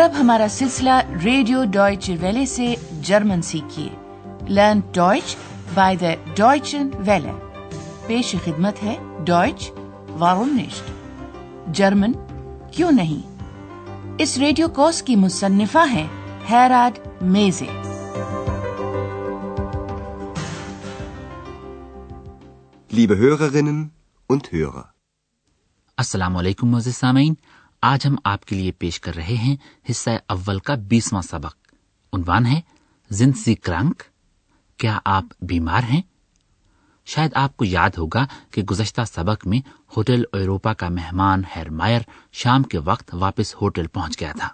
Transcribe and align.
اور 0.00 0.10
اب 0.10 0.20
ہمارا 0.20 0.46
سلسلہ 0.50 0.90
ریڈیو 1.24 1.64
ڈوائچ 1.64 2.10
ویلے 2.20 2.46
سے 2.46 2.74
German 3.02 3.42
سیکھیے۔ 3.42 3.88
Learn 4.48 4.80
Deutsch 4.92 5.36
by 5.74 5.96
the 5.96 6.14
Deutschen 6.34 6.90
Welle. 6.98 7.30
پیش 8.06 8.36
خدمت 8.44 8.82
ہے 8.82 8.96
ڈوائچ 9.24 9.70
وارونسٹ 10.18 10.90
جرمن 11.66 12.12
کیوں 12.72 12.92
نہیں؟ 12.92 13.44
اس 14.18 14.38
ریڈیو 14.38 14.68
کوس 14.68 15.02
کی 15.02 15.16
مصنفہ 15.16 15.92
ہیں 15.92 16.08
Herod 16.50 16.98
Meese. 17.22 17.66
Liebe 22.96 23.22
Hörerinnen 23.22 23.82
und 24.32 24.58
Hörer. 24.58 24.82
السلام 25.96 26.36
علیکم 26.36 26.70
مزید 26.70 26.94
سامعین 26.94 27.34
آج 27.82 28.06
ہم 28.06 28.16
آپ 28.24 28.44
کے 28.44 28.56
لیے 28.56 28.72
پیش 28.72 29.00
کر 29.00 29.14
رہے 29.14 29.34
ہیں 29.34 29.56
حصہ 29.90 30.10
اول 30.26 30.58
کا 30.58 30.74
بیسواں 30.74 31.22
سبق 31.22 31.56
عنوان 32.12 32.46
ہے 32.46 32.60
زنسی 33.10 33.54
کرانک، 33.54 34.02
کیا 34.78 34.98
آپ 35.04 35.24
بیمار 35.40 35.82
ہیں 35.82 36.00
شاید 37.06 37.34
آپ 37.34 37.56
کو 37.56 37.64
یاد 37.64 37.90
ہوگا 37.98 38.26
کہ 38.50 38.62
گزشتہ 38.62 39.04
سبق 39.04 39.46
میں 39.46 39.60
ہوٹل 39.96 40.24
ایروپا 40.32 40.72
کا 40.72 40.88
مہمان 40.88 41.42
ہیرمائر 41.56 42.02
شام 42.32 42.62
کے 42.62 42.78
وقت 42.78 43.14
واپس 43.14 43.54
ہوٹل 43.54 43.86
پہنچ 43.86 44.20
گیا 44.20 44.32
تھا 44.38 44.48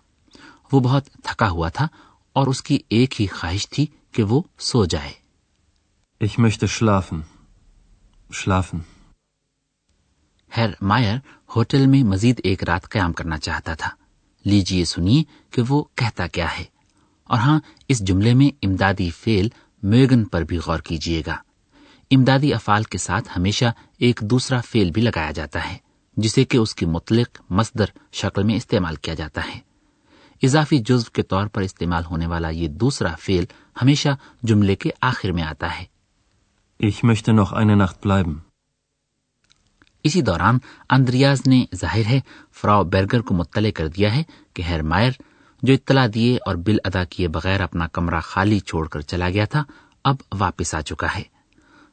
وہ 0.73 0.81
بہت 0.81 1.11
تھکا 1.23 1.51
ہوا 1.51 1.69
تھا 1.69 1.87
اور 2.37 2.47
اس 2.47 2.63
کی 2.63 2.79
ایک 2.89 3.21
ہی 3.21 3.27
خواہش 3.27 3.69
تھی 3.71 3.87
کہ 4.13 4.23
وہ 4.23 4.43
سو 4.59 4.85
جائے 4.85 5.13
ich 6.21 6.39
möchte 6.39 6.67
schlafen. 6.69 7.25
Schlafen. 8.31 8.96
ہیر 10.57 10.71
مائر 10.81 11.17
ہوٹل 11.57 11.87
میں 11.87 12.03
مزید 12.03 12.41
ایک 12.45 12.65
رات 12.65 12.89
قیام 12.89 13.13
کرنا 13.13 13.39
چاہتا 13.39 13.75
تھا۔ 13.75 13.91
لیجیے 14.45 14.85
سنیے 14.85 15.23
کہ 15.51 15.63
وہ 15.69 15.85
کہتا 15.95 16.27
کیا 16.27 16.59
ہے۔ 16.59 16.65
اور 17.25 17.39
ہاں 17.39 17.61
اس 17.89 18.01
جملے 18.07 18.35
میں 18.35 18.67
امدادی 18.67 19.11
فیل 19.11 19.49
میگن 19.83 20.25
پر 20.25 20.43
بھی 20.43 20.59
غور 20.67 20.79
کیجیے 20.79 21.23
گا۔ 21.27 21.37
امدادی 22.11 22.55
افعال 22.55 22.83
کے 22.83 22.99
ساتھ 22.99 23.29
ہمیشہ 23.37 23.65
ایک 23.99 24.21
دوسرا 24.23 24.61
فیل 24.61 24.91
بھی 24.91 25.03
لگایا 25.03 25.31
جاتا 25.31 25.73
ہے، 25.73 25.77
جسے 26.17 26.45
کہ 26.45 26.57
اس 26.57 26.75
کی 26.75 26.87
مطلق 26.87 27.41
مصدر 27.51 27.85
شکل 28.13 28.43
میں 28.43 28.55
استعمال 28.55 28.95
کیا 28.95 29.15
جاتا 29.15 29.41
ہے۔ 29.55 29.61
اضافی 30.43 30.79
جزو 30.79 31.11
کے 31.11 31.23
طور 31.23 31.47
پر 31.47 31.63
استعمال 31.63 32.05
ہونے 32.05 32.27
والا 32.27 32.49
یہ 32.49 32.69
دوسرا 32.69 33.15
فیل 33.21 33.45
ہمیشہ 33.83 34.09
جملے 34.43 34.75
کے 34.75 34.91
آخر 35.01 35.33
میں 35.33 35.43
آتا 35.43 35.81
ہے۔ 35.81 35.85
Ich 36.87 37.11
möchte 37.11 37.43
noch 37.43 37.59
eine 37.59 37.75
Nacht 37.75 38.11
bleiben. 38.11 38.46
اسی 40.07 40.21
دوران 40.21 40.59
اندریاز 40.91 41.43
نے 41.47 41.65
ظاہر 41.75 42.07
ہے 42.07 42.21
فراو 42.53 42.85
بیرگر 42.85 43.21
کو 43.21 43.35
مطلع 43.35 43.71
کر 43.71 43.89
دیا 43.89 44.17
ہے 44.17 44.23
کہ 44.55 44.63
ہیر 44.63 44.83
مائر، 44.83 45.11
جو 45.63 45.75
اطلاع 45.75 46.07
دیے 46.15 46.39
اور 46.47 46.55
بل 46.55 46.77
ادا 46.85 47.05
کیے 47.05 47.29
بغیر 47.29 47.61
اپنا 47.61 47.87
کمرہ 47.87 48.21
خالی 48.21 48.59
چھوڑ 48.61 48.89
کر 48.89 49.01
چلا 49.01 49.31
گیا 49.31 49.45
تھا، 49.45 49.65
اب 50.05 50.17
واپس 50.39 50.75
آ 50.75 50.81
چکا 50.81 51.07
ہے۔ 51.15 51.23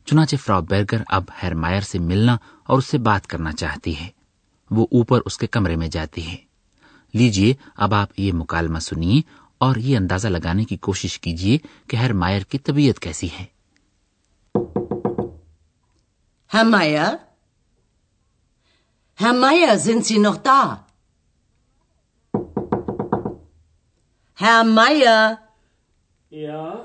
چنانچہ 0.05 0.35
فراو 0.35 0.61
بیرگر 0.61 1.01
اب 1.07 1.23
ہیر 1.43 1.55
مائر 1.55 1.81
سے 1.81 1.99
ملنا 1.99 2.37
اور 2.63 2.77
اس 2.77 2.85
سے 2.85 2.97
بات 2.97 3.27
کرنا 3.27 3.51
چاہتی 3.51 3.99
ہے۔ 3.99 4.09
وہ 4.71 4.87
اوپر 4.91 5.19
اس 5.25 5.37
کے 5.37 5.47
کمرے 5.47 5.75
میں 5.75 5.87
جاتی 5.87 6.27
ہے۔ 6.27 6.37
لیجیے 7.13 7.53
اب 7.77 7.93
آپ 7.93 8.19
یہ 8.19 8.33
مکالمہ 8.33 8.79
سنیے 8.79 9.21
اور 9.57 9.75
یہ 9.75 9.97
اندازہ 9.97 10.27
لگانے 10.27 10.63
کی 10.63 10.77
کوشش 10.77 11.19
کیجیے 11.19 11.57
کہ 11.87 11.95
ہیر 11.95 12.13
مائر 12.13 12.41
کی 12.41 12.57
طبیعت 12.57 12.99
کیسی 12.99 13.27
ہے۔ 13.39 13.45
Herr 19.15 19.33
Meier, 19.33 19.77
sind 19.79 20.05
Sie 20.05 20.19
noch 20.19 20.37
da? 20.37 20.85
Herr 24.35 24.63
Meier? 24.63 25.39
Ja, 26.29 26.81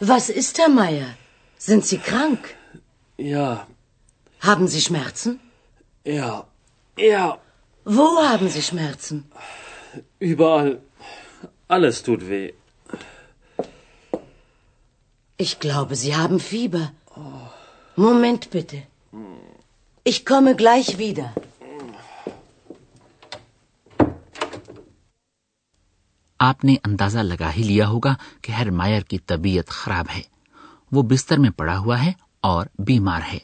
Was 0.00 0.28
ist, 0.28 0.58
Herr 0.58 0.68
Meier? 0.68 1.16
Sind 1.58 1.84
Sie 1.86 1.98
krank? 1.98 2.54
ja, 3.18 3.66
Haben 4.40 4.68
Sie 4.68 4.80
Schmerzen? 4.80 5.40
ja, 6.04 6.46
ja, 6.98 7.38
Wo 7.84 8.08
haben 8.30 8.48
Sie 8.48 8.62
Schmerzen? 8.62 9.30
überall. 10.18 10.80
Alles 11.68 12.02
tut 12.02 12.28
weh. 12.28 12.52
Ich 15.38 15.58
glaube, 15.60 15.96
Sie 15.96 16.14
haben 16.14 16.38
Fieber. 16.40 16.92
Moment 18.00 18.56
bitte. 18.56 18.80
Ich 20.08 20.32
komme 20.32 20.52
gleich 20.62 21.00
wieder. 21.00 21.30
آپ 26.38 26.64
نے 26.64 26.76
اندازہ 26.84 27.18
لگا 27.18 27.50
ہی 27.56 27.62
لیا 27.62 27.88
ہوگا 27.88 28.14
کہ 28.42 28.52
ہر 28.52 28.70
مائر 28.70 29.02
کی 29.02 29.18
طبیعت 29.18 29.68
خراب 29.68 30.06
ہے۔ 30.16 30.22
وہ 30.92 31.02
بستر 31.02 31.38
میں 31.38 31.50
پڑا 31.50 31.78
ہوا 31.78 32.04
ہے 32.04 32.12
اور 32.40 32.66
بیمار 32.78 33.20
ہے۔ 33.32 33.38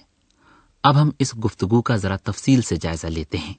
اب 0.83 1.03
ہم 1.03 1.11
اس 1.19 1.35
گفتگو 1.45 1.83
کا 1.83 1.97
ذرا 1.97 2.17
تفصیل 2.17 2.62
سے 2.62 2.77
جائزہ 2.77 3.07
لیتے 3.07 3.39
ہیں۔ 3.39 3.55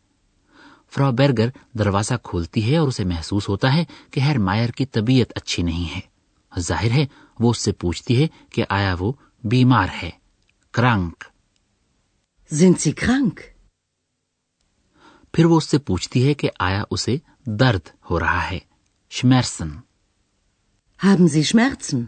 فرا 0.91 1.09
برگر 1.09 1.49
دروازہ 1.73 2.13
کھولتی 2.23 2.71
ہے 2.71 2.77
اور 2.77 2.87
اسے 2.87 3.03
محسوس 3.03 3.49
ہوتا 3.49 3.73
ہے 3.73 3.85
کہ 4.11 4.19
ہر 4.19 4.37
مائر 4.37 4.69
کی 4.69 4.85
طبیعت 4.85 5.33
اچھی 5.35 5.63
نہیں 5.63 5.95
ہے۔ 5.95 6.01
ظاہر 6.59 6.91
ہے 6.91 7.05
وہ 7.39 7.49
اس 7.49 7.57
سے 7.57 7.71
پوچھتی 7.71 8.21
ہے 8.21 8.27
کہ 8.51 8.63
آیا 8.69 8.95
وہ 8.99 9.13
بیمار 9.43 9.87
ہے۔ 10.03 10.22
کrank 10.73 11.23
sind 12.51 12.79
sie 12.79 12.93
krank? 13.03 13.41
پھر 15.33 15.45
وہ 15.45 15.57
اس 15.57 15.69
سے 15.69 15.77
پوچھتی 15.77 16.27
ہے 16.27 16.33
کہ 16.33 16.49
آیا 16.59 16.83
اسے 16.91 17.15
درد 17.59 17.89
ہو 18.09 18.19
رہا 18.19 18.49
ہے 18.51 18.59
شمیرسن 19.11 19.69
haben 20.99 21.27
sie 21.27 21.41
schmerzen? 21.41 22.03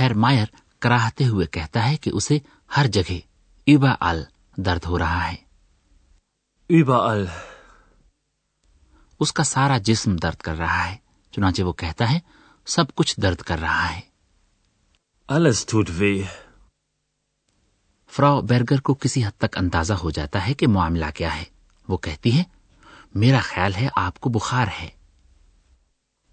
ہیر 0.00 0.14
مائر 0.14 0.46
کراہتے 0.82 1.24
ہوئے 1.24 1.46
کہتا 1.46 1.88
ہے 1.90 1.96
کہ 1.96 2.10
اسے 2.14 2.38
ہر 2.76 2.86
جگہ 2.86 3.18
ایبا 3.66 3.94
آل 4.00 4.22
درد 4.56 4.84
ہو 4.84 4.98
رہا 4.98 5.30
ہے 5.30 5.36
ایبا 6.70 6.98
آل 7.10 7.24
اس 9.20 9.32
کا 9.32 9.44
سارا 9.44 9.78
جسم 9.78 10.16
درد 10.16 10.40
کر 10.40 10.56
رہا 10.56 10.90
ہے 10.90 10.96
چنانچہ 11.32 11.62
وہ 11.62 11.72
کہتا 11.72 12.10
ہے 12.12 12.20
سب 12.66 12.94
کچھ 12.94 13.20
درد 13.20 13.42
کر 13.42 13.58
رہا 13.58 13.94
ہے 13.94 14.00
alles 15.28 15.64
tut 15.64 15.90
weh. 15.98 16.28
Frau 18.12 18.38
Berger 18.40 18.80
کو 18.80 18.94
کسی 18.94 19.24
حد 19.24 19.38
تک 19.38 19.58
اندازہ 19.58 19.92
ہو 19.92 20.10
جاتا 20.10 20.46
ہے 20.46 20.54
کہ 20.54 20.66
معاملہ 20.68 21.10
کیا 21.14 21.36
ہے 21.36 21.44
وہ 21.88 21.96
کہتی 21.96 22.36
ہے 22.38 22.42
میرا 23.14 23.40
خیال 23.42 23.74
ہے 23.74 23.88
آپ 23.96 24.20
کو 24.20 24.30
بخار 24.30 24.66
ہے 24.80 24.88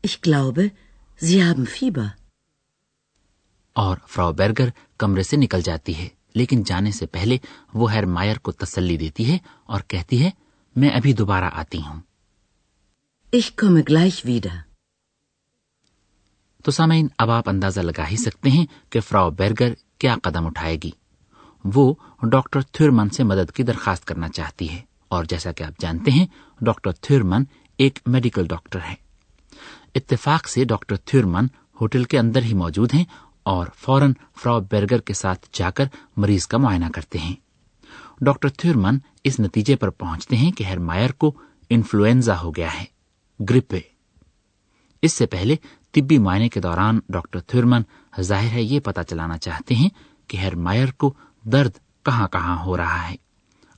Ich 0.03 0.15
glaube, 0.21 0.61
Sie 1.19 1.41
haben 1.41 1.65
Fieber. 1.67 2.07
اور 3.75 3.97
فرا 4.07 4.29
برگر 4.31 4.69
کمرے 4.99 5.23
سے 5.23 5.37
نکل 5.37 5.61
جاتی 5.61 5.95
ہے 5.95 6.07
لیکن 6.35 6.63
جانے 6.63 6.91
سے 6.91 7.05
پہلے 7.05 7.37
وہ 7.73 7.91
ہیر 7.91 8.05
مائر 8.07 8.37
کو 8.37 8.51
تسلی 8.53 8.97
دیتی 8.97 9.31
ہے 9.31 9.37
اور 9.65 9.81
کہتی 9.87 10.23
ہے 10.23 10.29
میں 10.75 10.89
ابھی 10.89 11.13
دوبارہ 11.13 11.49
آتی 11.53 11.81
ہوں 11.81 11.99
Ich 13.33 13.49
komme 13.55 13.81
gleich 13.83 14.19
wieder. 14.25 14.55
تو 16.65 16.71
سامعین 16.71 17.07
اب 17.17 17.31
آپ 17.31 17.49
اندازہ 17.49 17.81
لگا 17.81 18.07
ہی 18.07 18.17
سکتے 18.17 18.49
ہیں 18.49 18.65
کہ 18.89 18.99
فرا 18.99 19.27
برگر 19.37 19.73
کیا 19.97 20.15
قدم 20.23 20.45
اٹھائے 20.45 20.77
گی 20.83 20.91
وہ 21.63 21.93
ڈاکٹر 22.21 22.61
تھیورمن 22.61 23.09
سے 23.09 23.23
مدد 23.23 23.51
کی 23.51 23.63
درخواست 23.63 24.05
کرنا 24.05 24.29
چاہتی 24.29 24.69
ہے 24.69 24.81
اور 25.07 25.23
جیسا 25.23 25.51
کہ 25.51 25.63
آپ 25.63 25.81
جانتے 25.81 26.11
ہیں، 26.11 26.25
ڈاکٹر 26.61 26.91
تھیورمن 26.91 27.43
ایک 27.77 27.99
میڈیکل 28.05 28.47
ڈاکٹر 28.47 28.79
ہے 28.89 28.95
اتفاق 29.95 30.47
سے 30.47 30.63
ڈاکٹر 30.63 30.95
تھیورمن 30.95 31.45
ہوٹل 31.81 32.03
کے 32.03 32.19
اندر 32.19 32.41
ہی 32.41 32.53
موجود 32.53 32.93
ہیں 32.93 33.03
اور 33.43 33.67
فوراً 33.75 34.13
فرا 34.35 34.57
برگر 34.71 34.99
کے 34.99 35.13
ساتھ 35.13 35.47
جا 35.53 35.69
کر 35.71 35.85
مریض 36.17 36.47
کا 36.47 36.57
معائنہ 36.57 36.85
کرتے 36.93 37.19
ہیں۔ 37.19 37.35
ڈاکٹر 38.21 38.49
تھورمن 38.49 38.97
اس 39.23 39.39
نتیجے 39.39 39.75
پر 39.75 39.89
پہنچتے 39.89 40.35
ہیں 40.35 40.51
کہ 40.51 40.63
ہیر 40.63 40.79
مائر 40.79 41.11
کو 41.11 41.31
انفلوئنزا 41.69 42.41
ہو 42.41 42.55
گیا 42.55 42.73
ہے 42.73 42.85
گرپے 43.39 43.79
اس 45.01 45.13
سے 45.13 45.25
پہلے 45.25 45.55
طبی 45.91 46.17
معائنے 46.17 46.49
کے 46.49 46.59
دوران 46.59 46.99
ڈاکٹر 47.09 47.39
تھیورمن 47.39 47.81
ظاہر 48.21 48.51
ہے 48.51 48.61
یہ 48.61 48.79
پتا 48.79 49.03
چلانا 49.03 49.37
چاہتے 49.37 49.75
ہیں 49.75 49.89
کہ 50.27 50.37
ہیر 50.37 50.55
مائر 50.55 50.91
کو 50.91 51.13
درد 51.51 51.77
کہاں 52.05 52.27
کہاں 52.27 52.57
ہو 52.63 52.77
رہا 52.77 53.09
ہے 53.09 53.15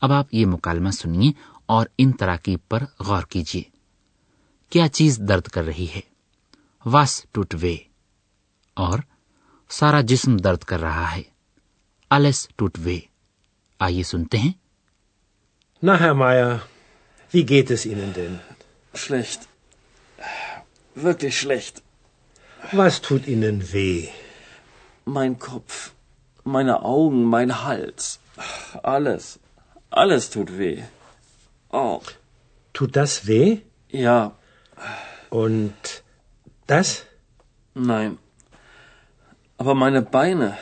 اب 0.01 0.12
آپ 0.12 0.33
یہ 0.33 0.45
مکالمہ 0.45 0.92
سنیے 0.92 1.31
اور 1.66 1.88
ان 1.98 2.12
تراکیب 2.12 2.60
پر 2.68 2.83
غور 3.00 3.24
کیجیے 3.30 3.62
کیا 4.71 4.88
چیز 4.89 5.19
درد 5.30 5.48
کر 5.48 5.63
رہی 5.63 5.88
ہے 5.95 6.01
واس 6.86 7.21
ٹوٹ 7.31 7.56
وے 7.62 7.75
اور 8.77 9.00
سارا 9.71 10.01
جسم 10.01 10.38
درد 10.38 10.63
کر 10.63 10.80
رہا 10.80 11.16
ہے 11.16 11.24
الس 12.12 12.48
ٹوٹ 12.56 12.77
وے 12.83 13.00
آئیے 13.80 14.04
سنتے 14.04 14.38
ہیں 14.38 14.51
نہ 15.83 15.92
ہے 15.92 16.12
مایا 16.13 16.57
Wie 17.33 17.44
geht 17.44 17.69
es 17.69 17.86
Ihnen 17.86 18.13
denn? 18.13 18.39
Schlecht. 18.94 19.48
Wirklich 20.95 21.39
schlecht. 21.39 21.83
Was 22.60 23.01
tut 23.01 23.27
Ihnen 23.27 23.71
weh? 23.71 24.10
Mein 25.07 25.38
Kopf. 25.39 25.92
Meine 26.57 26.84
Augen, 26.84 27.24
mein 27.36 27.51
Hals. 27.63 28.19
Alles. 28.84 29.40
Alles 29.90 30.30
tut 30.30 30.57
weh. 30.57 30.84
Oh, 31.72 32.01
Tut 32.74 32.96
das 32.96 33.28
weh? 33.28 33.60
ja, 33.90 34.31
Und 35.30 36.04
das? 36.68 37.06
nein. 37.74 38.18
Aber 39.57 39.75
meine 39.75 40.01
Beine, 40.01 40.57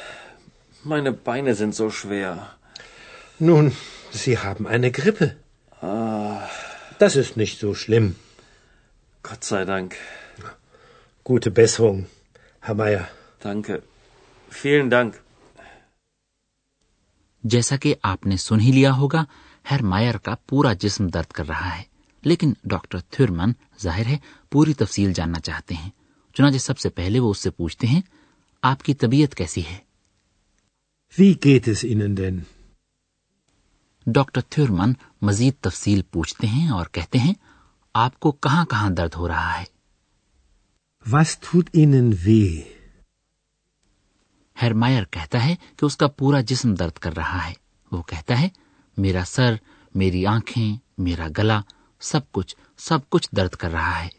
meine 0.83 1.11
Beine 1.11 1.53
sind 1.55 1.73
so 1.75 1.89
schwer. 1.91 2.31
Nun, 3.39 3.75
Sie 4.11 4.37
haben 4.39 4.65
eine 4.75 4.91
Grippe. 4.91 5.35
Das 6.99 7.15
ist 7.15 7.37
nicht 7.37 7.59
so 7.59 7.73
schlimm. 7.75 8.15
Gott 9.21 9.43
sei 9.43 9.65
Dank. 9.65 9.95
Gute 11.23 11.51
Besserung, 11.51 12.07
Herr 12.61 12.75
Meier. 12.75 13.07
Danke. 13.39 13.83
Vielen 14.49 14.89
Dank. 14.89 15.19
جیسا 17.51 17.77
کہ 17.77 17.95
آپ 18.03 18.25
نے 18.25 18.37
سن 18.37 18.59
ہی 18.59 18.71
لیا 18.71 18.93
ہوگا 18.93 19.25
ہیر 19.71 19.83
مائر 19.83 20.17
کا 20.17 20.35
پورا 20.47 20.73
جسم 20.73 21.07
درد 21.07 21.31
کر 21.31 21.47
رہا 21.47 21.77
ہے۔ 21.77 21.83
لیکن 22.21 22.53
ڈاکٹر 22.63 22.99
تھرمن 22.99 23.51
ظاہر 23.81 24.05
ہے 24.05 24.17
پوری 24.51 24.73
تفصیل 24.73 25.13
جاننا 25.13 25.39
چاہتے 25.39 25.75
ہیں۔ 25.75 25.89
چنانچہ 26.33 26.57
سب 26.57 26.79
سے 26.79 26.89
پہلے 26.89 27.19
وہ 27.19 27.31
اس 27.31 27.37
سے 27.37 27.49
پوچھتے 27.49 27.87
ہیں 27.87 28.01
آپ 28.61 28.83
کی 28.83 28.93
طبیعت 28.93 29.35
کیسی 29.35 29.61
ہے؟ 29.65 29.77
ڈاکٹر 34.05 34.41
تھرمن 34.41 34.93
مزید 35.21 35.53
تفصیل 35.61 36.01
پوچھتے 36.01 36.47
ہیں 36.47 36.69
اور 36.69 36.85
کہتے 36.91 37.19
ہیں 37.19 37.33
آپ 37.93 38.19
کو 38.19 38.31
کہاں 38.31 38.65
کہاں 38.65 38.89
درد 38.89 39.15
ہو 39.15 39.27
رہا 39.27 39.61
ہے؟ 39.61 39.77
Was 41.09 41.29
tut 41.29 41.83
Ihnen 41.83 42.13
weh? 42.27 42.76
ہیرمائر 44.61 45.03
کہتا 45.03 45.45
ہے 45.45 45.55
کہ 45.77 45.85
اس 45.85 45.97
کا 45.97 46.07
پورا 46.07 46.41
جسم 46.41 46.73
درد 46.73 46.91
کر 46.91 47.17
رہا 47.17 47.49
ہے۔ 47.49 47.53
وہ 47.91 48.01
کہتا 48.01 48.39
ہے 48.39 48.49
میرا 48.97 49.21
سر 49.25 49.55
میری 49.95 50.25
آنکھیں 50.25 50.77
میرا 50.97 51.27
گلا 51.37 51.61
سب 51.99 52.31
کچھ 52.31 52.55
سب 52.77 52.99
کچھ 53.09 53.29
درد 53.35 53.49
کر 53.49 53.71
رہا 53.71 54.05
ہے۔ 54.05 54.09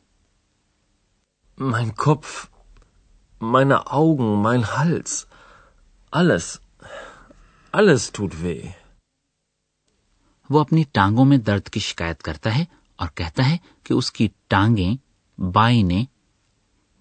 وہ 10.50 10.60
اپنی 10.60 10.82
ٹانگوں 10.92 11.24
میں 11.24 11.38
درد 11.38 11.68
کی 11.68 11.80
شکایت 11.80 12.22
کرتا 12.22 12.58
ہے 12.58 12.64
اور 12.96 13.08
کہتا 13.14 13.50
ہے 13.50 13.56
کہ 13.84 13.92
اس 13.92 14.12
کی 14.12 14.28
ٹانگیں 14.48 14.96
بائیں 15.40 16.04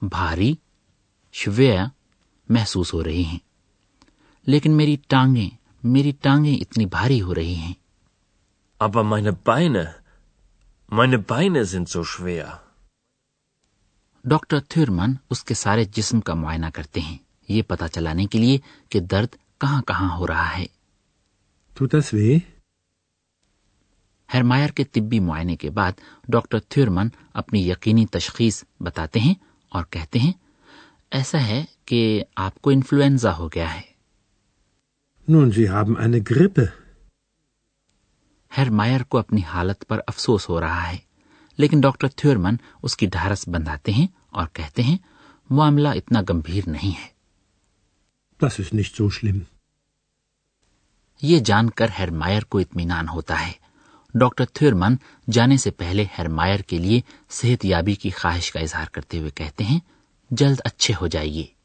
بھاری 0.02 0.56
شویہ 1.34 1.80
محسوس 2.50 2.94
ہو 2.94 3.04
رہی 3.04 3.26
ہیں۔ 3.26 3.40
لیکن 4.46 4.78
میری 4.78 4.96
ٹانگیں 5.08 5.50
میری 5.84 6.12
ٹانگیں 6.22 6.56
اتنی 6.56 6.86
بھاری 6.86 7.22
ہو 7.22 7.36
رہی 7.36 7.56
ہیں۔ 7.56 7.74
اب 8.80 8.98
ڈاکٹر 14.26 14.60
تھرمن 14.60 15.14
اس 15.30 15.44
کے 15.44 15.54
سارے 15.54 15.84
جسم 15.84 16.22
کا 16.22 16.34
معائنہ 16.34 16.66
کرتے 16.74 17.00
ہیں۔ 17.00 17.18
یہ 17.50 17.62
پتا 17.62 17.88
چلانے 17.88 18.26
کے 18.26 18.40
لیے 18.40 18.58
کہ 18.90 19.00
درد 19.00 19.62
کہاں 19.62 19.82
کہاں 19.82 20.18
ہو 20.18 20.28
رہا 20.28 20.58
ہے۔ 20.58 20.66
ہرمائر 24.34 24.70
کے 24.70 24.84
طبی 24.84 25.20
معائنے 25.20 25.56
کے 25.56 25.70
بعد 25.70 25.92
ڈاکٹر 26.28 26.60
تھرمن 26.60 27.08
اپنی 27.34 27.70
یقینی 27.70 28.06
تشخیص 28.06 28.64
بتاتے 28.80 29.20
ہیں 29.20 29.34
اور 29.70 29.84
کہتے 29.90 30.20
ہیں 30.20 30.34
ایسا 31.12 31.48
ہے 31.48 31.66
کہ 31.88 32.24
آپ 32.36 32.62
کو 32.62 32.70
انفلوئنزا 32.70 33.38
ہو 33.38 33.48
گیا 33.48 33.76
ہے۔ 33.76 33.82
Nun, 35.32 35.46
Sie 35.46 35.76
haben 35.76 35.96
eine 35.98 36.18
Grippe. 36.18 36.66
ہر 38.58 38.70
مائر 38.70 39.04
کو 39.04 39.18
اپنی 39.18 39.42
حالت 39.44 39.88
پر 39.88 40.00
افسوس 40.08 40.50
ہو 40.50 40.62
رہا 40.62 40.92
ہے۔ 40.92 40.98
لیکن 41.58 41.80
ڈاکٹر 41.80 42.08
تھیورمن 42.08 42.56
اس 42.84 42.98
کی 42.98 43.06
ڈھارس 43.06 43.48
بندھاتے 43.48 43.92
ہیں 43.92 44.08
اور 44.30 44.48
کہتے 44.54 44.84
ہیں 44.84 44.98
معاملہ 45.50 45.88
اتنا 45.88 46.22
گمبھیر 46.30 46.70
نہیں 46.70 47.02
ہے۔ 47.02 47.08
Das 48.46 48.66
ist 48.66 48.80
nicht 48.80 49.04
so 49.04 49.08
schlimm. 49.08 49.44
یہ 51.22 51.40
جان 51.40 51.70
کر 51.70 51.88
ہر 52.00 52.12
مائر 52.12 52.44
کو 52.44 52.58
اطمینان 52.58 53.10
ہوتا 53.10 53.48
ہے۔ 53.48 53.52
ڈاکٹر 54.14 54.46
تھیورمن 54.46 54.96
جانے 55.32 55.58
سے 55.58 55.72
پہلے 55.72 56.06
ہر 56.18 56.28
مائر 56.28 56.60
کے 56.60 56.78
لیے 56.78 57.02
صحت 57.30 57.66
یابی 57.66 57.96
کی 57.96 58.10
خواہش 58.10 58.52
کا 58.52 58.60
اظہار 58.60 58.86
کرتے 58.86 59.20
ہوئے 59.20 59.30
کہتے 59.30 59.64
ہیں 59.64 59.80
جلد 60.32 60.60
اچھے 60.66 60.94
ہو 61.02 61.08
جائیے۔ 61.08 61.57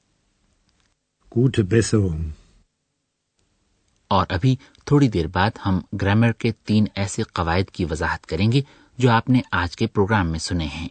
اور 4.09 4.27
ابھی 4.29 4.57
تھوڑی 4.85 5.09
دیر 5.09 5.27
بعد 5.27 5.51
ہم 5.67 5.81
گرامر 6.03 6.33
کے 6.33 6.53
تین 6.65 6.85
ایسے 6.95 7.23
قواعد 7.23 7.71
کی 7.71 7.85
وضاحت 7.85 8.27
کریں 8.27 8.53
گے 8.53 8.63
جو 8.99 9.11
آپ 9.11 9.29
نے 9.29 9.41
آج 9.51 9.77
کے 9.77 9.87
پروگرام 9.87 10.29
میں 10.29 10.39
سنے 10.39 10.67
ہیں۔ 10.67 10.89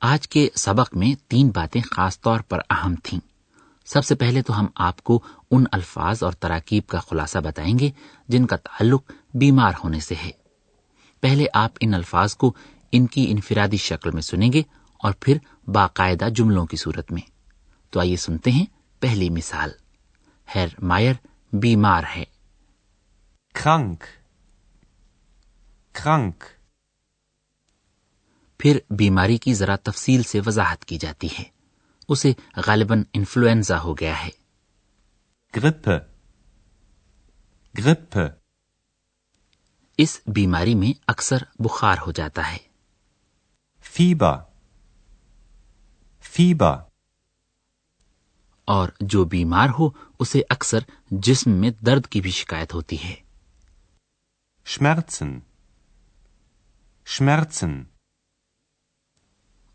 آج 0.00 0.28
کے 0.28 0.48
سبق 0.54 0.96
میں 0.96 1.30
تین 1.30 1.50
باتیں 1.54 1.80
خاص 1.90 2.20
طور 2.20 2.40
پر 2.40 2.58
اہم 2.70 2.94
تھیں۔ 3.04 3.33
سب 3.84 4.04
سے 4.04 4.14
پہلے 4.14 4.42
تو 4.42 4.60
ہم 4.60 4.66
آپ 4.74 5.02
کو 5.02 5.22
ان 5.50 5.64
الفاظ 5.72 6.22
اور 6.22 6.32
تراکیب 6.32 6.86
کا 6.86 6.98
خلاصہ 6.98 7.38
بتائیں 7.38 7.78
گے 7.78 7.90
جن 8.28 8.46
کا 8.46 8.56
تعلق 8.56 9.12
بیمار 9.34 9.72
ہونے 9.84 10.00
سے 10.00 10.14
ہے۔ 10.14 10.30
پہلے 11.20 11.46
آپ 11.54 11.72
ان 11.80 11.94
الفاظ 11.94 12.36
کو 12.36 12.52
ان 12.92 13.06
کی 13.06 13.26
انفرادی 13.30 13.76
شکل 13.76 14.10
میں 14.10 14.22
سنیں 14.22 14.52
گے 14.52 14.62
اور 15.02 15.12
پھر 15.20 15.38
باقاعدہ 15.70 16.28
جملوں 16.28 16.66
کی 16.66 16.76
صورت 16.76 17.12
میں۔ 17.12 17.30
تو 17.90 18.00
آئیے 18.00 18.16
سنتے 18.16 18.50
ہیں 18.50 18.66
پہلی 19.00 19.30
مثال۔ 19.30 19.70
ہیر 20.54 20.68
مائر 20.82 21.14
بیمار 21.52 22.02
ہے۔ 22.16 22.24
کھانک 25.92 26.44
پھر 28.58 28.78
بیماری 28.90 29.36
کی 29.36 29.54
ذرا 29.54 29.76
تفصیل 29.76 30.22
سے 30.22 30.40
وضاحت 30.46 30.84
کی 30.84 30.98
جاتی 30.98 31.28
ہے۔ 31.38 31.53
اسے 32.08 32.32
غالباً 32.56 33.02
انفلوئنزا 33.12 33.80
ہو 33.80 33.94
گیا 33.94 34.24
ہے۔ 34.24 34.30
گرپ. 35.56 35.88
گرپ. 37.78 38.18
اس 39.98 40.20
بیماری 40.26 40.74
میں 40.74 40.98
اکثر 41.06 41.36
بخار 41.58 41.96
ہو 42.06 42.12
جاتا 42.12 42.52
ہے۔ 42.52 42.58
فیبا۔ 43.80 44.32
فیبا۔ 46.20 46.70
اور 48.64 48.88
جو 49.00 49.24
بیمار 49.24 49.68
ہو 49.78 49.90
اسے 50.18 50.42
اکثر 50.50 50.78
جسم 51.10 51.50
میں 51.50 51.70
درد 51.70 52.06
کی 52.06 52.20
بھی 52.20 52.30
شکایت 52.30 52.74
ہوتی 52.74 53.04
ہے۔ 53.04 53.14
شمرتسن۔ 54.64 55.38
شمرتسن۔ 57.06 57.82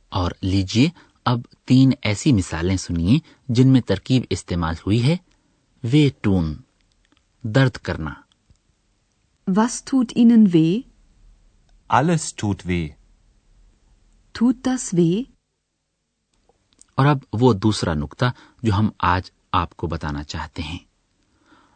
اور 0.10 0.32
لیجیے 0.42 0.90
اب 1.30 1.42
تین 1.66 1.92
ایسی 2.02 2.32
مثالیں 2.34 2.78
سنیے 2.78 3.18
جن 3.50 3.68
میں 3.68 3.82
ترکیب 3.82 4.24
استعمال 4.30 4.76
ہوئی 4.86 5.04
ہے 5.04 5.16
وے 5.84 6.08
ٹون 6.22 6.54
درد 7.44 7.78
کرنا 7.80 8.14
Was 9.48 9.82
tut 9.82 10.12
Ihnen 10.14 10.46
weh? 10.48 10.82
Alles 11.90 12.26
tut 12.34 12.66
weh. 12.66 12.88
Tut 14.36 14.58
das 14.64 14.94
weh? 14.94 15.24
اور 16.98 17.06
اب 17.06 17.18
وہ 17.34 17.52
دوسرا 17.54 17.94
نقطہ 17.94 18.26
جو 18.64 18.74
ہم 18.74 18.90
آج 19.06 19.30
آپ 19.52 19.76
کو 19.76 19.88
بتانا 19.88 20.24
چاہتے 20.24 20.62
ہیں 20.62 20.78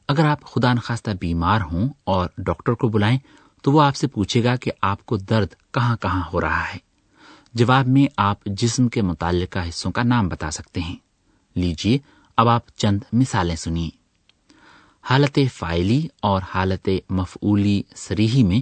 اگر 0.09 0.25
آپ 0.25 0.43
خدا 0.45 0.73
نخواستہ 0.73 1.11
بیمار 1.19 1.61
ہوں 1.61 1.87
اور 2.03 2.27
ڈاکٹر 2.37 2.73
کو 2.73 2.87
بلائیں 2.87 3.17
تو 3.63 3.71
وہ 3.71 3.81
آپ 3.81 3.95
سے 3.95 4.07
پوچھے 4.07 4.43
گا 4.43 4.55
کہ 4.55 4.71
آپ 4.81 5.05
کو 5.05 5.17
درد 5.29 5.53
کہاں 5.73 5.95
کہاں 5.97 6.21
ہو 6.33 6.41
رہا 6.41 6.63
ہے 6.63 6.77
جواب 7.53 7.87
میں 7.87 8.07
آپ 8.17 8.45
جسم 8.45 8.87
کے 8.87 9.01
متعلقہ 9.01 9.59
حصوں 9.69 9.91
کا 9.91 10.03
نام 10.03 10.27
بتا 10.27 10.51
سکتے 10.51 10.81
ہیں۔ 10.81 10.95
لیجیے 11.55 11.97
اب 12.37 12.49
آپ 12.49 12.61
چند 12.77 12.99
مثالیں 13.13 13.55
سنیے۔ 13.55 13.89
حالت 15.01 15.39
فائلی 15.53 16.07
اور 16.21 16.41
حالت 16.55 16.89
مفعولی 17.09 17.83
سریحی 17.95 18.43
میں 18.43 18.59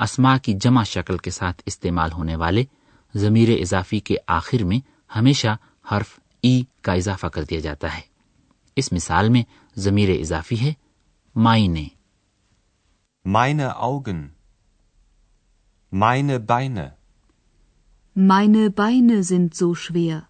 اسما 0.00 0.38
کی 0.38 0.52
جمع 0.52 0.82
شکل 0.82 1.18
کے 1.18 1.30
ساتھ 1.30 1.62
استعمال 1.66 2.12
ہونے 2.12 2.36
والے 2.36 2.64
ضمیر 3.14 3.60
اضافی 3.60 4.00
کے 4.00 4.14
آخر 4.26 4.64
میں 4.64 4.78
ہمیشہ 5.16 5.56
حرف 5.92 6.20
ای 6.42 6.62
کا 6.82 6.92
اضافہ 6.92 7.26
کر 7.26 7.44
دیا 7.44 7.60
جاتا 7.60 7.96
ہے۔ 7.96 8.02
اس 8.76 8.92
مثال 8.92 9.28
میں 9.28 9.42
ضمیر 9.76 10.20
اضافی 10.20 10.60
ہے 10.60 10.72
مائنے 11.34 11.88
مائنے 13.24 13.64
اوگن۔ 13.64 14.28
مائنے 15.92 16.38
بائنے 16.38 17.01
Meine 18.20 18.56
Beine 18.56 19.14
sind 19.14 19.46
so 19.62 19.68
schwer. 19.68 20.20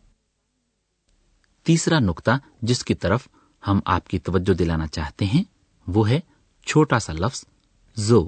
تیسرا 1.63 1.99
نقطہ 1.99 2.31
جس 2.63 2.85
کی 2.85 2.95
طرف 2.95 3.29
ہم 3.69 3.81
آپ 3.85 4.09
کی 4.09 4.19
توجہ 4.19 4.55
دلانا 4.55 4.87
چاہتے 4.87 5.25
ہیں، 5.25 5.45
وہ 5.87 6.09
ہے 6.09 6.21
چھوٹا 6.67 6.99
سا 6.99 7.13
لفظ 7.13 7.45
زو۔ 7.97 8.27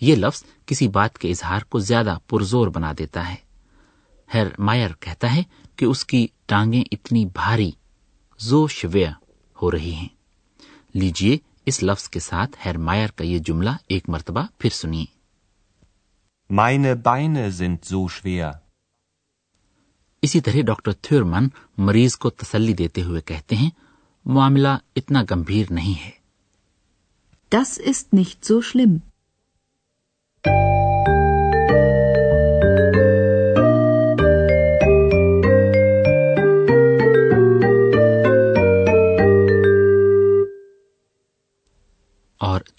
یہ 0.00 0.16
لفظ 0.16 0.44
کسی 0.66 0.88
بات 0.88 1.18
کے 1.18 1.30
اظہار 1.30 1.60
کو 1.68 1.78
زیادہ 1.78 2.18
پرزور 2.28 2.68
بنا 2.68 2.92
دیتا 2.98 3.28
ہے۔ 3.28 3.34
ہر 4.34 4.46
مائر 4.58 4.90
کہتا 5.00 5.34
ہے 5.34 5.42
کہ 5.76 5.84
اس 5.84 6.04
کی 6.04 6.26
ٹانگیں 6.46 6.84
اتنی 6.92 7.26
بھاری، 7.26 7.70
زو 8.38 8.66
شویہ 8.66 9.08
ہو 9.62 9.70
رہی 9.70 9.94
ہیں۔ 9.94 10.08
لیجیے 10.94 11.38
اس 11.66 11.82
لفظ 11.82 12.08
کے 12.08 12.20
ساتھ 12.20 12.56
ہیر 12.66 12.78
مائر 12.78 13.08
کا 13.10 13.24
یہ 13.24 13.38
جملہ 13.38 13.70
ایک 13.88 14.08
مرتبہ 14.08 14.42
پھر 14.58 14.70
سنیے۔ 14.70 15.21
Meine 16.52 16.96
Beine 16.96 17.50
sind 17.50 17.84
so 17.84 18.08
schwer. 18.08 18.50
اسی 20.22 20.40
طرح 20.40 20.62
ڈاکٹر 20.66 20.92
تھیورمن 20.92 21.46
مریض 21.78 22.16
کو 22.16 22.30
تسلی 22.30 22.72
دیتے 22.72 23.02
ہوئے 23.02 23.20
کہتے 23.20 23.56
ہیں 23.56 23.70
معاملہ 24.26 24.68
اتنا 24.96 25.22
گمبھیر 25.30 25.66
نہیں 25.70 26.04
ہے 26.04 26.10
Das 27.52 27.72
ist 27.92 28.12
nicht 28.12 28.44
so 28.50 28.60
schlimm. 28.62 28.98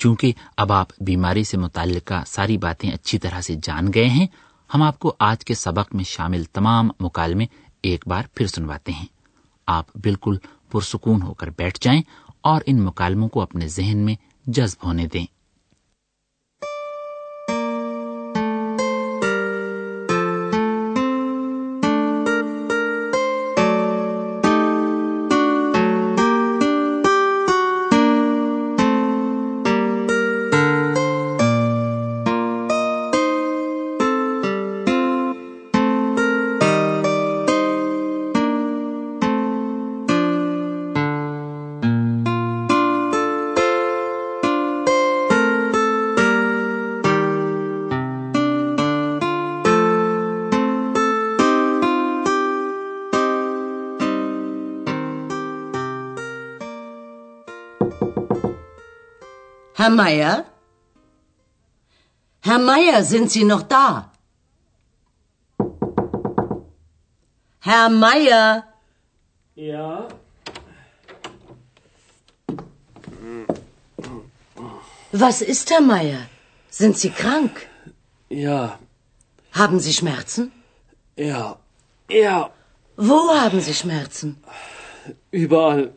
چونکہ 0.03 0.33
اب 0.57 0.71
آپ 0.71 0.87
بیماری 0.99 1.43
سے 1.43 1.57
متعلقہ 1.57 2.23
ساری 2.27 2.57
باتیں 2.57 2.91
اچھی 2.91 3.19
طرح 3.19 3.41
سے 3.41 3.55
جان 3.63 3.93
گئے 3.93 4.09
ہیں، 4.09 4.27
ہم 4.73 4.81
آپ 4.81 4.99
کو 4.99 5.15
آج 5.19 5.45
کے 5.45 5.53
سبق 5.53 5.95
میں 5.95 6.03
شامل 6.03 6.43
تمام 6.43 6.89
مکالمے 6.99 7.45
ایک 7.83 8.07
بار 8.07 8.23
پھر 8.35 8.47
سنواتے 8.47 8.91
ہیں۔ 8.91 9.05
آپ 9.67 9.85
بالکل 9.95 10.37
پرسکون 10.71 11.21
ہو 11.21 11.33
کر 11.33 11.49
بیٹھ 11.49 11.79
جائیں 11.81 12.01
اور 12.41 12.61
ان 12.65 12.81
مکالموں 12.81 13.27
کو 13.27 13.41
اپنے 13.41 13.67
ذہن 13.67 13.97
میں 13.97 14.15
جذب 14.45 14.85
ہونے 14.85 15.07
دیں۔ 15.13 15.25
Herr 59.83 59.89
Meier? 59.89 60.45
Herr 62.47 62.59
Meier, 62.59 63.03
sind 63.03 63.29
Sie 63.31 63.43
noch 63.43 63.63
da? 63.63 64.11
Herr 67.59 67.89
Meier? 67.89 68.63
Ja? 69.55 70.07
Was 75.11 75.41
ist, 75.41 75.69
Herr 75.71 75.81
Meier? 75.81 76.21
Sind 76.69 76.97
Sie 76.97 77.09
krank? 77.09 77.67
Ja, 78.29 78.79
Haben 79.51 79.79
Sie 79.81 79.93
Schmerzen? 79.93 80.51
ja, 81.17 81.57
ja. 82.09 82.49
Wo 82.95 83.19
haben 83.41 83.59
Sie 83.59 83.73
Schmerzen? 83.73 84.41
Überall. 85.31 85.91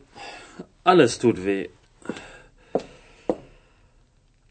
Alles 0.83 1.17
tut 1.19 1.37
weh. 1.45 1.69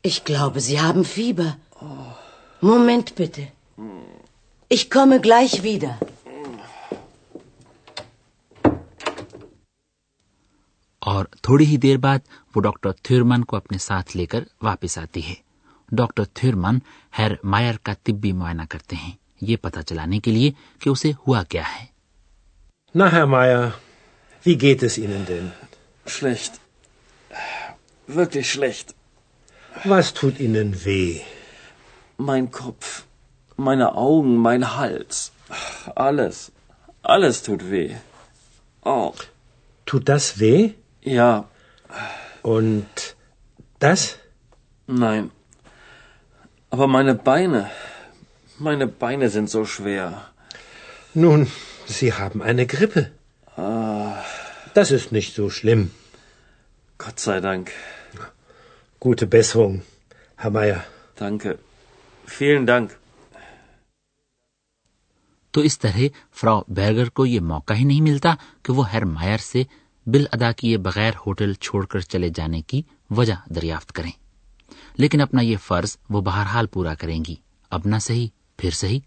Ich 0.07 0.17
glaube, 0.25 0.61
Sie 0.61 0.81
haben 0.81 1.05
Fieber. 1.07 1.57
Moment 2.63 3.15
bitte. 3.15 3.49
Ich 4.71 4.91
komme 4.91 5.21
gleich 5.21 5.63
wieder. 5.63 5.95
اور 11.03 11.25
تھوڑی 11.43 11.65
ہی 11.65 11.77
دیر 11.77 11.97
بعد 11.97 12.19
وہ 12.55 12.61
doctor 12.63 12.93
تھیورمن 13.07 13.45
کو 13.45 13.57
اپنے 13.57 13.79
ساتھ 13.79 14.17
لے 14.17 14.25
کر 14.27 14.45
واپس 14.63 14.97
آتی 14.99 15.23
ہے 15.23 15.35
ڈاکٹر 15.93 16.25
تھیورمن 16.35 16.79
ہیر 17.19 17.33
مائر 17.45 17.77
کا 17.85 17.93
طبی 18.05 18.33
معائنہ 18.33 18.63
کرتے 18.71 18.97
ہیں 18.97 19.13
یہ 19.49 19.57
پتہ 19.63 19.81
چلانے 19.89 20.19
کے 20.21 20.31
لیے 20.31 20.51
کہ 20.81 20.89
اسے 20.89 21.13
ہوا 21.27 21.43
کیا 21.49 21.63
ہے 21.75 21.85
Na, 22.95 23.07
Herr 23.13 23.27
Meier, 23.27 23.65
wie 24.45 24.57
geht 24.57 24.83
es 24.83 24.99
Ihnen 24.99 25.25
denn? 25.27 25.49
Schlecht. 26.07 26.61
Wirklich 28.09 28.51
schlecht. 28.51 28.95
Was 29.85 30.15
tut 30.15 30.41
Ihnen 30.41 30.85
weh? 30.85 31.21
Mein 32.17 32.51
Kopf, 32.51 33.05
meine 33.57 33.95
Augen, 33.95 34.37
mein 34.37 34.77
Hals. 34.77 35.33
Alles. 35.95 36.53
Alles 37.03 37.43
tut 37.43 37.71
weh. 37.71 37.95
Oh, 38.85 39.13
Tut 39.85 40.09
das 40.09 40.39
weh? 40.41 40.73
ja, 41.03 41.49
Und 42.43 42.87
das? 43.79 44.17
nein. 44.87 45.31
Aber 46.71 46.87
meine 46.89 47.15
Beine, 47.15 47.71
meine 48.59 48.87
Beine 48.89 49.29
sind 49.31 49.49
so 49.49 49.65
schwer. 49.65 50.27
Nun, 51.15 51.51
Sie 51.87 52.13
haben 52.13 52.43
eine 52.43 52.67
Grippe. 52.67 53.13
Das 54.75 54.91
ist 54.91 55.13
nicht 55.13 55.35
so 55.35 55.49
schlimm. 55.51 55.91
Gott 56.99 57.21
sei 57.21 57.41
Dank. 57.41 57.71
Gute 59.07 59.27
Besserung, 59.29 59.83
Herr 60.39 60.51
Meier. 60.51 60.85
Danke. 61.17 61.59
Vielen 62.25 62.65
Dank. 62.67 62.91
تو 65.55 65.61
اس 65.61 65.79
طرح 65.79 65.99
Frau 66.37 66.61
Berger 66.69 67.09
کو 67.09 67.27
یہ 67.27 67.41
موقع 67.41 67.73
ہی 67.73 67.85
نہیں 67.85 68.01
ملتا 68.01 68.35
کہ 68.65 68.73
وہ 68.73 68.91
ہیر 68.93 69.05
مائر 69.05 69.39
سے 69.39 69.63
بل 70.07 70.25
ادا 70.33 70.51
کیے 70.53 70.77
بغیر 70.79 71.13
ہوٹل 71.27 71.53
چھوڑ 71.55 71.85
کر 71.87 72.01
چلے 72.07 72.29
جانے 72.29 72.61
کی 72.63 72.83
وجہ 73.11 73.35
دریافت 73.55 73.93
کریں 73.93 74.11
لیکن 74.99 75.21
اپنا 75.21 75.43
یہ 75.43 75.57
فرض 75.57 75.97
وہ 76.11 76.21
بہرحال 76.21 76.67
پورا 76.67 76.95
کریں 76.95 77.25
گی 77.25 77.35
اب 77.71 77.87
نہ 77.87 77.99
صحیح 78.01 78.29
پھر 78.59 78.71
صحیح 78.71 79.01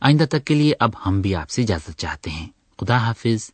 آئندہ 0.00 0.24
تک 0.28 0.44
کے 0.46 0.54
لیے 0.54 0.74
اب 0.80 1.04
ہم 1.06 1.20
بھی 1.20 1.34
آپ 1.34 1.50
سے 1.50 1.62
اجازت 1.62 1.98
چاہتے 1.98 2.30
ہیں 2.30 2.46
خدا 2.78 2.96
حافظ 2.98 3.50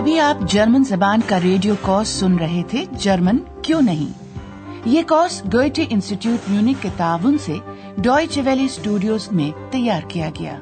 ابھی 0.00 0.20
آپ 0.20 0.36
جرمن 0.46 0.84
زبان 0.84 1.20
کا 1.26 1.40
ریڈیو 1.40 1.74
کورس 1.80 2.08
سن 2.08 2.38
رہے 2.38 2.62
تھے، 2.68 2.84
جرمن 2.92 3.38
کیوں 3.62 3.82
نہیں؟ 3.82 4.12
یہ 4.84 5.02
کورس 5.08 5.42
گوئٹے 5.52 5.86
انسٹیٹیوٹ 5.90 6.50
میونک 6.50 6.82
کے 6.82 6.88
تعاون 6.96 7.38
سے 7.38 7.56
ڈوئچ 7.96 8.38
ویلی 8.44 8.64
اسٹوڈیوز 8.64 9.28
میں 9.32 9.72
تیار 9.72 10.00
کیا 10.08 10.30
گیا۔ 10.40 10.58